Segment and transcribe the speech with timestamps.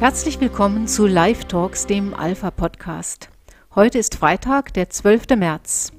[0.00, 3.30] Herzlich willkommen zu Live Talks, dem Alpha Podcast.
[3.74, 5.30] Heute ist Freitag, der 12.
[5.36, 5.90] März.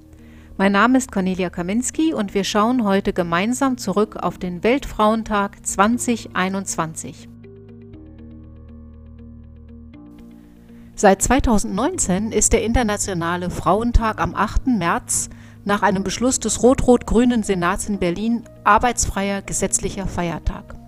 [0.58, 7.28] Mein Name ist Cornelia Kaminski und wir schauen heute gemeinsam zurück auf den Weltfrauentag 2021.
[10.96, 14.68] Seit 2019 ist der Internationale Frauentag am 8.
[14.68, 15.30] März
[15.66, 20.79] nach einem Beschluss des rot-rot-grünen Senats in Berlin arbeitsfreier gesetzlicher Feiertag.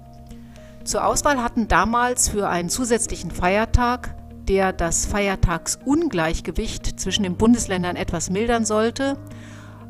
[0.83, 4.15] Zur Auswahl hatten damals für einen zusätzlichen Feiertag,
[4.47, 9.17] der das Feiertagsungleichgewicht zwischen den Bundesländern etwas mildern sollte,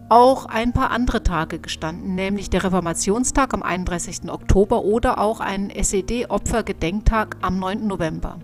[0.09, 4.29] auch ein paar andere Tage gestanden, nämlich der Reformationstag am 31.
[4.29, 7.87] Oktober oder auch ein SED-Opfergedenktag am 9.
[7.87, 8.37] November.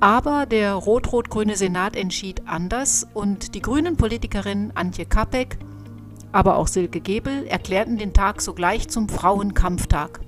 [0.00, 5.58] Aber der rot-rot-grüne Senat entschied anders und die grünen Politikerinnen Antje Kapek,
[6.32, 10.20] aber auch Silke Gebel erklärten den Tag sogleich zum Frauenkampftag.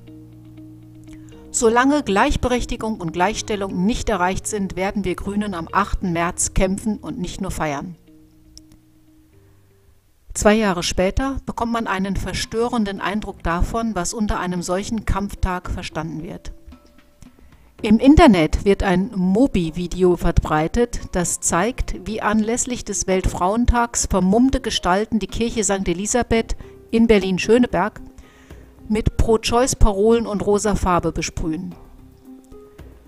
[1.59, 6.05] Solange Gleichberechtigung und Gleichstellung nicht erreicht sind, werden wir Grünen am 8.
[6.05, 7.97] März kämpfen und nicht nur feiern.
[10.35, 16.23] Zwei Jahre später bekommt man einen verstörenden Eindruck davon, was unter einem solchen Kampftag verstanden
[16.23, 16.53] wird.
[17.83, 25.27] Im Internet wird ein Mobi-Video verbreitet, das zeigt, wie anlässlich des Weltfrauentags vermummte Gestalten die
[25.27, 25.89] Kirche St.
[25.89, 26.57] Elisabeth
[26.93, 28.01] in Berlin-Schöneberg
[28.89, 31.75] mit Pro-Choice-Parolen und rosa Farbe besprühen.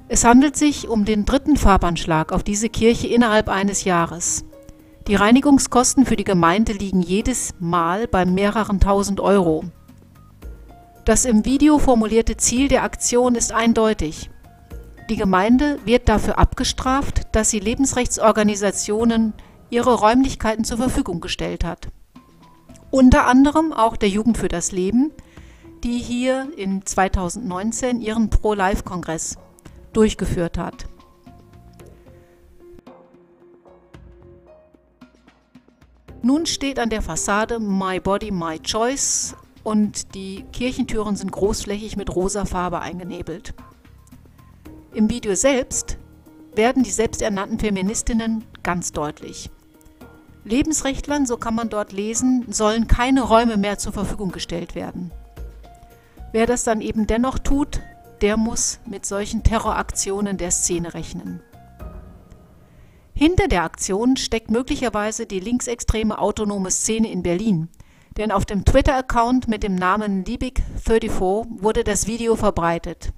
[0.09, 4.45] Es handelt sich um den dritten Farbanschlag auf diese Kirche innerhalb eines Jahres.
[5.07, 9.65] Die Reinigungskosten für die Gemeinde liegen jedes Mal bei mehreren tausend Euro.
[11.05, 14.31] Das im Video formulierte Ziel der Aktion ist eindeutig.
[15.09, 19.33] Die Gemeinde wird dafür abgestraft, dass sie Lebensrechtsorganisationen
[19.71, 21.89] ihre Räumlichkeiten zur Verfügung gestellt hat.
[22.91, 25.13] Unter anderem auch der Jugend für das Leben,
[25.85, 29.37] die hier in 2019 ihren Pro-Life-Kongress
[29.93, 30.87] durchgeführt hat.
[36.23, 39.35] Nun steht an der Fassade My Body, My Choice
[39.65, 43.55] und die Kirchentüren sind großflächig mit rosa Farbe eingenebelt.
[44.93, 45.99] Im Video selbst
[46.55, 49.51] werden die selbsternannten Feministinnen ganz deutlich.
[50.45, 55.13] Lebensrechtlern, so kann man dort lesen, sollen keine Räume mehr zur Verfügung gestellt werden.
[56.33, 57.81] Wer das dann eben dennoch tut,
[58.21, 61.41] der muss mit solchen Terroraktionen der Szene rechnen.
[63.15, 67.69] Hinter der Aktion steckt möglicherweise die linksextreme autonome Szene in Berlin,
[68.17, 73.13] denn auf dem Twitter-Account mit dem Namen Liebig34 wurde das Video verbreitet.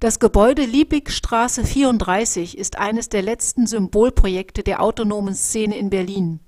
[0.00, 6.40] Das Gebäude Liebigstraße 34 ist eines der letzten Symbolprojekte der autonomen Szene in Berlin.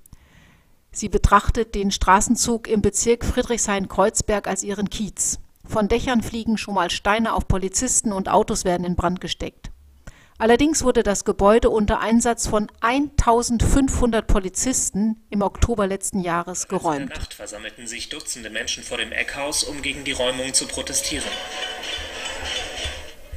[0.91, 5.39] Sie betrachtet den Straßenzug im Bezirk Friedrichshain-Kreuzberg als ihren Kiez.
[5.65, 9.69] Von Dächern fliegen schon mal Steine auf Polizisten und Autos werden in Brand gesteckt.
[10.39, 17.01] Allerdings wurde das Gebäude unter Einsatz von 1500 Polizisten im Oktober letzten Jahres geräumt.
[17.01, 20.65] In der Nacht versammelten sich Dutzende Menschen vor dem Eckhaus, um gegen die Räumung zu
[20.65, 21.27] protestieren.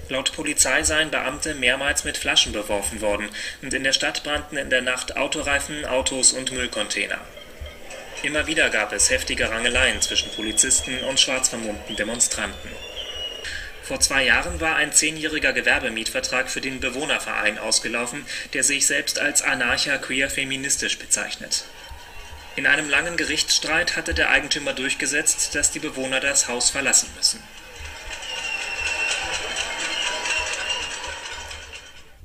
[0.08, 3.28] Laut Polizei seien Beamte mehrmals mit Flaschen beworfen worden
[3.62, 7.18] und in der Stadt brannten in der Nacht Autoreifen, Autos und Müllcontainer.
[8.22, 12.70] Immer wieder gab es heftige Rangeleien zwischen Polizisten und schwarz vermummten Demonstranten.
[13.82, 19.42] Vor zwei Jahren war ein zehnjähriger Gewerbemietvertrag für den Bewohnerverein ausgelaufen, der sich selbst als
[19.42, 21.64] anarcha-queer-feministisch bezeichnet.
[22.54, 27.42] In einem langen Gerichtsstreit hatte der Eigentümer durchgesetzt, dass die Bewohner das Haus verlassen müssen.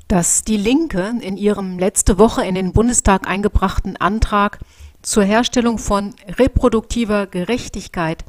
[0.08, 4.60] Dass die Linke in ihrem letzte Woche in den Bundestag eingebrachten Antrag
[5.08, 8.26] zur Herstellung von reproduktiver Gerechtigkeit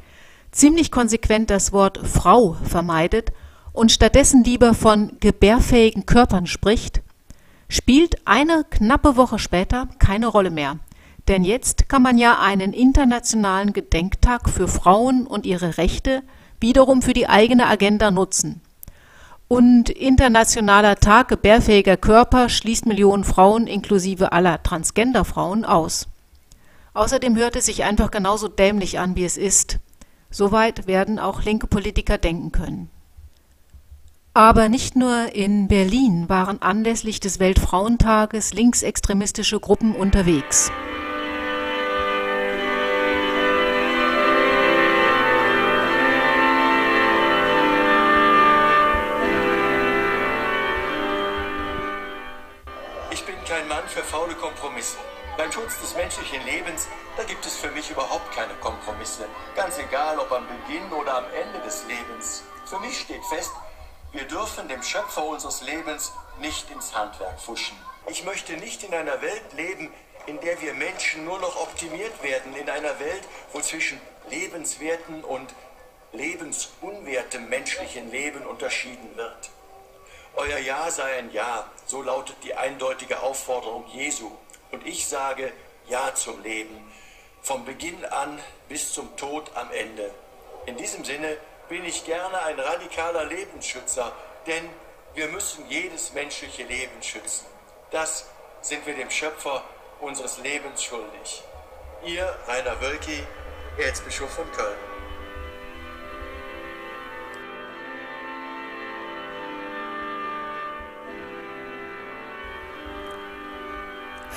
[0.51, 3.33] ziemlich konsequent das Wort Frau vermeidet
[3.73, 7.01] und stattdessen lieber von gebärfähigen Körpern spricht,
[7.67, 10.77] spielt eine knappe Woche später keine Rolle mehr.
[11.27, 16.23] Denn jetzt kann man ja einen internationalen Gedenktag für Frauen und ihre Rechte
[16.61, 18.61] wiederum für die eigene Agenda nutzen.
[19.49, 26.07] Und Internationaler Tag gebärfähiger Körper schließt Millionen Frauen inklusive aller Transgender-Frauen aus.
[26.93, 29.79] Außerdem hört es sich einfach genauso dämlich an, wie es ist.
[30.31, 32.89] Soweit werden auch linke Politiker denken können.
[34.33, 40.71] Aber nicht nur in Berlin waren anlässlich des Weltfrauentages linksextremistische Gruppen unterwegs.
[53.11, 54.97] Ich bin kein Mann für faule Kompromisse.
[55.39, 59.25] Beim Schutz des menschlichen Lebens, da gibt es für mich überhaupt keine Kompromisse.
[59.55, 62.43] Ganz egal, ob am Beginn oder am Ende des Lebens.
[62.65, 63.53] Für mich steht fest,
[64.11, 67.77] Wir dürfen dem Schöpfer unseres Lebens nicht ins Handwerk fuschen.
[68.09, 69.93] Ich möchte nicht in einer Welt leben,
[70.25, 75.53] in der wir Menschen nur noch optimiert werden, in einer Welt, wo zwischen lebenswerten und
[76.11, 79.51] lebensunwertem menschlichen Leben unterschieden wird.
[80.35, 84.31] Euer Ja sei ein Ja, so lautet die eindeutige Aufforderung Jesu.
[84.71, 85.51] Und ich sage
[85.87, 86.91] Ja zum Leben,
[87.41, 90.11] vom Beginn an bis zum Tod am Ende.
[90.65, 91.37] In diesem Sinne
[91.69, 94.11] bin ich gerne ein radikaler Lebensschützer,
[94.45, 94.69] denn
[95.13, 97.45] wir müssen jedes menschliche Leben schützen.
[97.91, 98.27] Das
[98.61, 99.63] sind wir dem Schöpfer
[99.99, 101.43] unseres Lebens schuldig.
[102.05, 103.23] Ihr Rainer Wölki,
[103.77, 104.88] Erzbischof von Köln.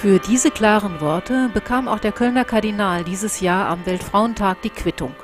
[0.03, 5.15] Für diese klaren Worte bekam auch der Kölner Kardinal dieses Jahr am Weltfrauentag die Quittung.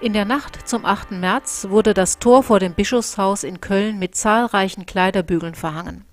[0.00, 1.10] In der Nacht zum 8.
[1.10, 6.06] März wurde das Tor vor dem Bischofshaus in Köln mit zahlreichen Kleiderbügeln verhangen.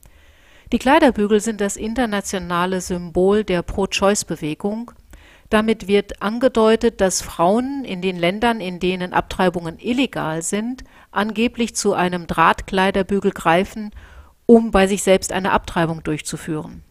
[0.73, 4.91] Die Kleiderbügel sind das internationale Symbol der Pro-Choice-Bewegung.
[5.49, 11.93] Damit wird angedeutet, dass Frauen in den Ländern, in denen Abtreibungen illegal sind, angeblich zu
[11.93, 13.91] einem Drahtkleiderbügel greifen,
[14.45, 16.83] um bei sich selbst eine Abtreibung durchzuführen.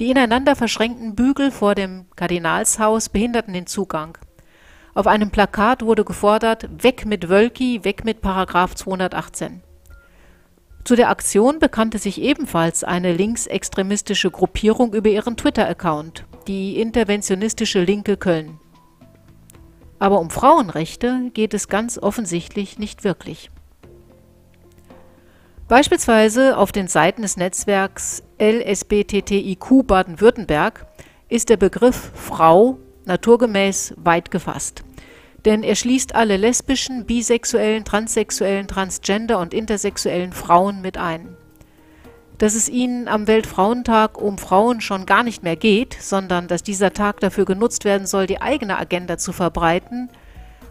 [0.00, 4.18] Die ineinander verschränkten Bügel vor dem Kardinalshaus behinderten den Zugang.
[4.94, 9.62] Auf einem Plakat wurde gefordert: Weg mit Wölki, weg mit Paragraph 218.
[10.84, 18.16] Zu der Aktion bekannte sich ebenfalls eine linksextremistische Gruppierung über ihren Twitter-Account, die Interventionistische Linke
[18.16, 18.58] Köln.
[20.00, 23.50] Aber um Frauenrechte geht es ganz offensichtlich nicht wirklich.
[25.68, 30.84] Beispielsweise auf den Seiten des Netzwerks LSBTTIQ Baden-Württemberg
[31.28, 34.82] ist der Begriff Frau naturgemäß weit gefasst.
[35.44, 41.36] Denn er schließt alle lesbischen, bisexuellen, transsexuellen, transgender und intersexuellen Frauen mit ein.
[42.38, 46.92] Dass es ihnen am Weltfrauentag um Frauen schon gar nicht mehr geht, sondern dass dieser
[46.92, 50.10] Tag dafür genutzt werden soll, die eigene Agenda zu verbreiten,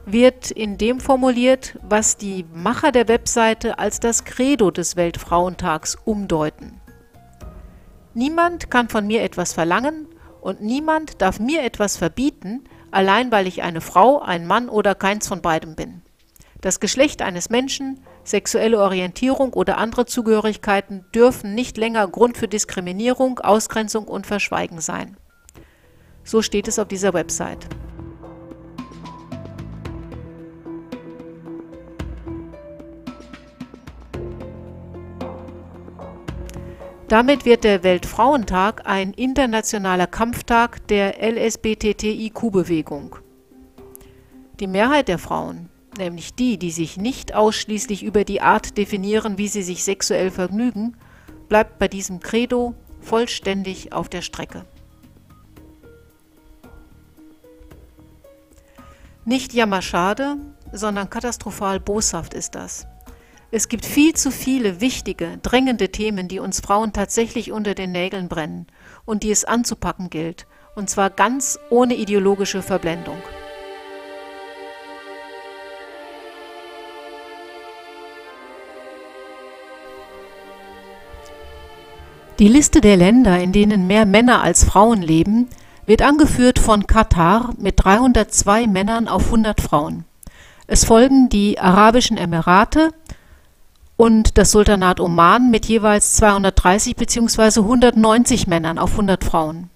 [0.05, 6.80] wird in dem formuliert, was die Macher der Webseite als das Credo des Weltfrauentags umdeuten.
[8.13, 10.07] Niemand kann von mir etwas verlangen
[10.41, 15.27] und niemand darf mir etwas verbieten, allein weil ich eine Frau, ein Mann oder keins
[15.27, 16.01] von beidem bin.
[16.59, 23.39] Das Geschlecht eines Menschen, sexuelle Orientierung oder andere Zugehörigkeiten dürfen nicht länger Grund für Diskriminierung,
[23.39, 25.17] Ausgrenzung und Verschweigen sein.
[26.23, 27.67] So steht es auf dieser Website.
[37.11, 43.17] Damit wird der Weltfrauentag ein internationaler Kampftag der LSBTTIQ-Bewegung.
[44.61, 45.67] Die Mehrheit der Frauen,
[45.97, 50.95] nämlich die, die sich nicht ausschließlich über die Art definieren, wie sie sich sexuell vergnügen,
[51.49, 54.63] bleibt bei diesem Credo vollständig auf der Strecke.
[59.25, 60.37] Nicht jammerschade,
[60.71, 62.87] sondern katastrophal boshaft ist das.
[63.53, 68.29] Es gibt viel zu viele wichtige, drängende Themen, die uns Frauen tatsächlich unter den Nägeln
[68.29, 68.67] brennen
[69.03, 73.17] und die es anzupacken gilt, und zwar ganz ohne ideologische Verblendung.
[82.39, 85.49] Die Liste der Länder, in denen mehr Männer als Frauen leben,
[85.85, 90.05] wird angeführt von Katar mit 302 Männern auf 100 Frauen.
[90.67, 92.91] Es folgen die Arabischen Emirate
[93.97, 97.59] und das Sultanat Oman mit jeweils 230 bzw.
[97.59, 99.69] 190 Männern auf 100 Frauen.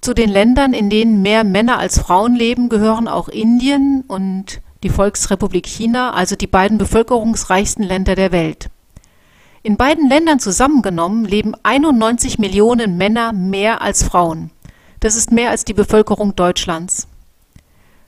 [0.00, 4.88] Zu den Ländern, in denen mehr Männer als Frauen leben, gehören auch Indien und die
[4.88, 8.68] Volksrepublik China, also die beiden bevölkerungsreichsten Länder der Welt.
[9.62, 14.50] In beiden Ländern zusammengenommen leben 91 Millionen Männer mehr als Frauen.
[15.00, 17.08] Das ist mehr als die Bevölkerung Deutschlands.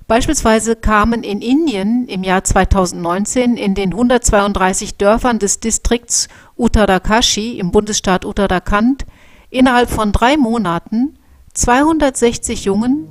[0.08, 7.72] Beispielsweise kamen in Indien im Jahr 2019 in den 132 Dörfern des Distrikts Uttarakashi im
[7.72, 9.04] Bundesstaat Uttarakhand
[9.50, 11.18] innerhalb von drei Monaten
[11.52, 13.06] 260 Jungen,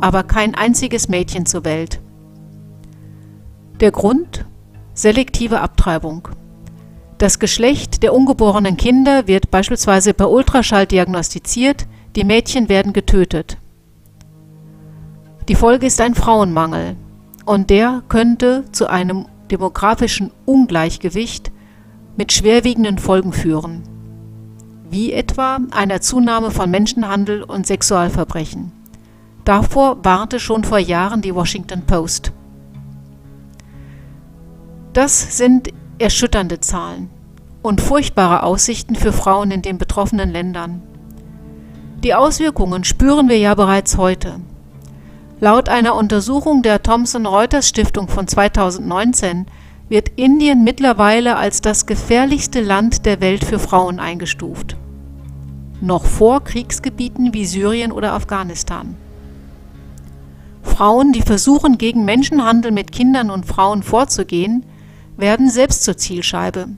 [0.00, 2.00] aber kein einziges Mädchen zur Welt.
[3.78, 4.44] Der Grund?
[4.92, 6.30] Selektive Abtreibung.
[7.18, 13.59] Das Geschlecht der ungeborenen Kinder wird beispielsweise per Ultraschall diagnostiziert, die Mädchen werden getötet.
[15.50, 16.94] Die Folge ist ein Frauenmangel
[17.44, 21.50] und der könnte zu einem demografischen Ungleichgewicht
[22.16, 23.82] mit schwerwiegenden Folgen führen,
[24.88, 28.70] wie etwa einer Zunahme von Menschenhandel und Sexualverbrechen.
[29.44, 32.30] Davor warnte schon vor Jahren die Washington Post.
[34.92, 37.10] Das sind erschütternde Zahlen
[37.60, 40.80] und furchtbare Aussichten für Frauen in den betroffenen Ländern.
[42.04, 44.36] Die Auswirkungen spüren wir ja bereits heute.
[45.42, 49.46] Laut einer Untersuchung der Thomson Reuters Stiftung von 2019
[49.88, 54.76] wird Indien mittlerweile als das gefährlichste Land der Welt für Frauen eingestuft.
[55.80, 58.96] Noch vor Kriegsgebieten wie Syrien oder Afghanistan.
[60.62, 64.66] Frauen, die versuchen, gegen Menschenhandel mit Kindern und Frauen vorzugehen,
[65.16, 66.68] werden selbst zur Zielscheibe.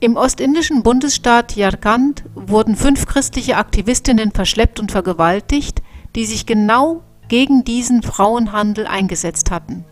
[0.00, 5.80] Im ostindischen Bundesstaat Jharkhand wurden fünf christliche Aktivistinnen verschleppt und vergewaltigt,
[6.14, 9.84] die sich genau gegen diesen Frauenhandel eingesetzt hatten.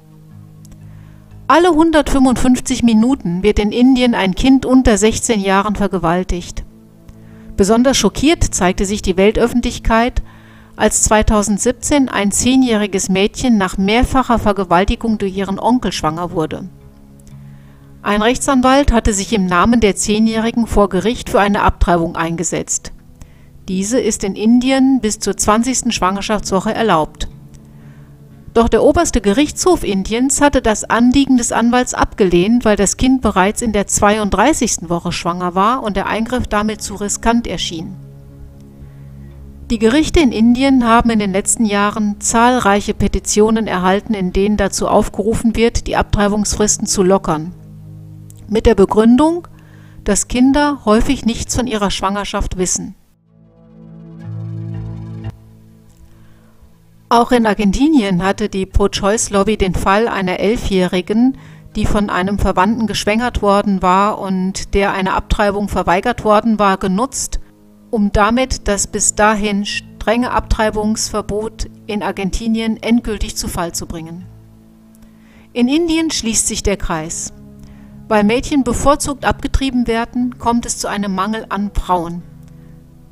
[1.49, 6.65] Alle 155 Minuten wird in Indien ein Kind unter 16 Jahren vergewaltigt.
[7.57, 10.23] Besonders schockiert zeigte sich die Weltöffentlichkeit,
[10.77, 16.69] als 2017 ein zehnjähriges Mädchen nach mehrfacher Vergewaltigung durch ihren Onkel schwanger wurde.
[18.03, 22.93] Ein Rechtsanwalt hatte sich im Namen der Zehnjährigen vor Gericht für eine Abtreibung eingesetzt.
[23.69, 25.95] Diese ist in Indien bis zur 20.
[25.95, 27.29] Schwangerschaftswoche erlaubt.
[28.55, 33.63] Doch der oberste Gerichtshof Indiens hatte das Anliegen des Anwalts abgelehnt, weil das Kind bereits
[33.63, 34.91] in der 32.
[34.91, 37.95] Woche schwanger war und der Eingriff damit zu riskant erschien.
[39.71, 44.87] Die Gerichte in Indien haben in den letzten Jahren zahlreiche Petitionen erhalten, in denen dazu
[44.87, 47.55] aufgerufen wird, die Abtreibungsfristen zu lockern
[48.53, 49.49] mit der Begründung,
[50.05, 52.95] dass Kinder häufig nichts von ihrer Schwangerschaft wissen.
[57.13, 61.37] Auch in Argentinien hatte die Pro-Choice-Lobby den Fall einer Elfjährigen,
[61.77, 67.39] die von einem Verwandten geschwängert worden war und der eine Abtreibung verweigert worden war, genutzt,
[67.91, 74.25] um damit das bis dahin strenge Abtreibungsverbot in Argentinien endgültig zu Fall zu bringen.
[75.53, 77.35] In Indien schließt sich der Kreis.
[78.09, 82.23] Weil Mädchen bevorzugt abgetrieben werden, kommt es zu einem Mangel an Frauen.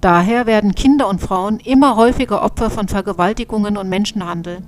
[0.01, 4.63] Daher werden Kinder und Frauen immer häufiger Opfer von Vergewaltigungen und Menschenhandel.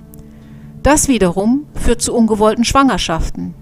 [0.83, 3.55] Das wiederum führt zu ungewollten Schwangerschaften.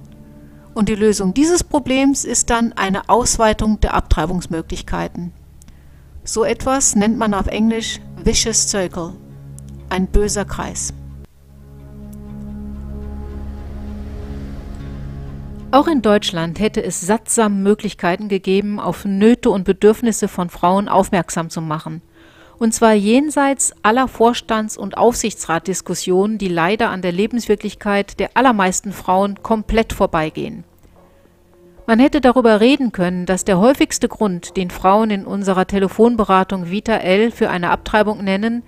[0.74, 5.32] Und die Lösung dieses Problems ist dann eine Ausweitung der Abtreibungsmöglichkeiten.
[6.24, 9.14] So etwas nennt man auf Englisch Vicious Circle,
[9.90, 10.94] ein böser Kreis.
[15.74, 21.50] Auch in Deutschland hätte es sattsam Möglichkeiten gegeben, auf Nöte und Bedürfnisse von Frauen aufmerksam
[21.50, 22.02] zu machen.
[22.60, 29.42] Und zwar jenseits aller Vorstands- und Aufsichtsratdiskussionen, die leider an der Lebenswirklichkeit der allermeisten Frauen
[29.44, 30.66] komplett vorbeigehen.
[31.88, 36.98] Man hätte darüber reden können, dass der häufigste Grund, den Frauen in unserer Telefonberatung Vita
[36.98, 38.64] L für eine Abtreibung nennen,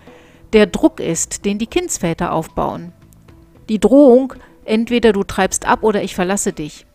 [0.53, 2.93] der Druck ist, den die Kindsväter aufbauen.
[3.67, 4.33] Die Drohung,
[4.63, 6.85] entweder du treibst ab oder ich verlasse dich.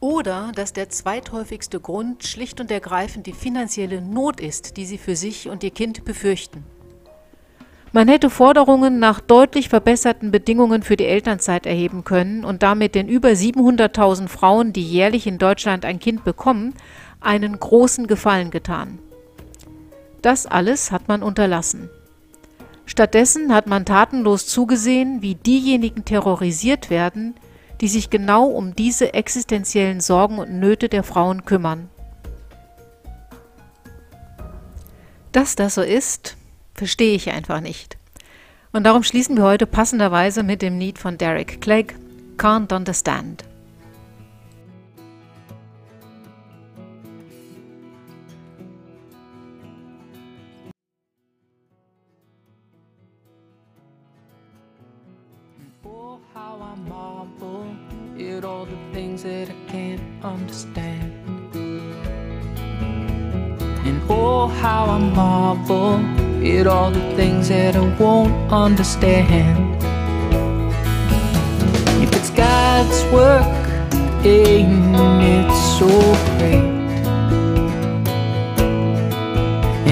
[0.00, 5.16] Oder dass der zweithäufigste Grund schlicht und ergreifend die finanzielle Not ist, die sie für
[5.16, 6.64] sich und ihr Kind befürchten.
[7.92, 13.08] Man hätte Forderungen nach deutlich verbesserten Bedingungen für die Elternzeit erheben können und damit den
[13.08, 16.74] über 700.000 Frauen, die jährlich in Deutschland ein Kind bekommen,
[17.20, 18.98] einen großen Gefallen getan.
[20.20, 21.88] Das alles hat man unterlassen.
[22.84, 27.34] Stattdessen hat man tatenlos zugesehen, wie diejenigen terrorisiert werden,
[27.80, 31.88] die sich genau um diese existenziellen Sorgen und Nöte der Frauen kümmern.
[35.32, 36.36] Dass das so ist,
[36.74, 37.98] verstehe ich einfach nicht.
[38.72, 41.94] Und darum schließen wir heute passenderweise mit dem Lied von Derek Clegg,
[42.36, 43.44] Can't Understand.
[58.36, 61.12] At all the things that I can't understand.
[63.86, 65.96] And oh, how I marvel
[66.44, 69.82] at all the things that I won't understand.
[72.02, 73.46] If it's God's work,
[74.24, 75.88] ain't it so
[76.38, 76.74] great?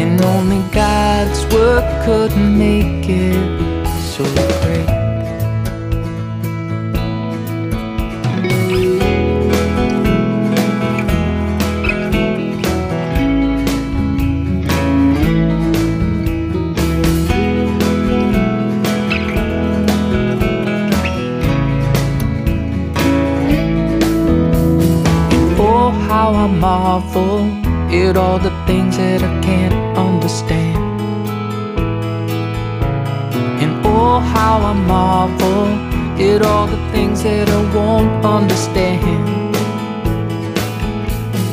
[0.00, 4.24] And only God's work could make it so
[4.62, 4.93] great.
[27.00, 27.40] Marvel
[27.90, 31.00] at all the things that I can't understand.
[33.62, 35.66] And oh, how I marvel
[36.30, 39.56] at all the things that I won't understand.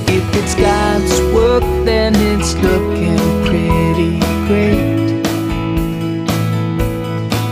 [0.07, 3.17] If it's God's work, then it's looking
[3.47, 5.25] pretty great.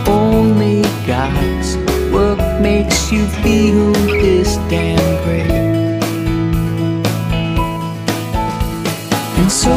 [0.06, 1.76] Only God's
[2.12, 3.92] work makes you feel
[4.22, 5.69] this damn great.
[9.40, 9.74] And so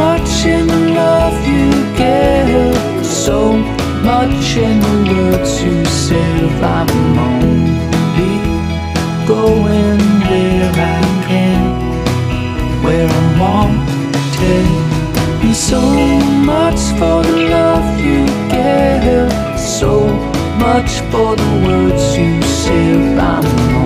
[0.00, 3.52] much in the love you give, so
[4.02, 6.50] much in the words you say.
[6.60, 6.90] I'm
[7.30, 8.34] only
[9.28, 11.62] going where I can,
[12.82, 13.78] where I want
[14.38, 14.54] to.
[15.46, 15.80] And so
[16.52, 19.92] much for the love you give, so
[20.58, 23.16] much for the words you say.
[23.18, 23.79] I'm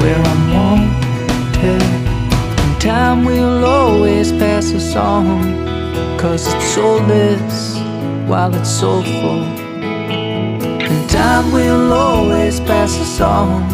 [0.00, 1.72] where I want to.
[2.64, 5.68] And time will always pass us on.
[6.18, 7.78] Cause it's soulless
[8.28, 9.42] while it's soulful.
[10.90, 13.68] And time will always pass us on.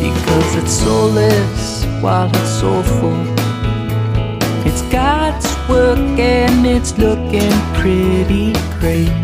[0.00, 3.16] Because it's soulless while it's soulful.
[4.66, 9.23] It's God's work and it's looking pretty great.